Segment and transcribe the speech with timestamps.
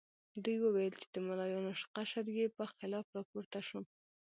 [0.43, 3.79] دوی وویل چې د ملایانو قشر یې په خلاف راپورته شو.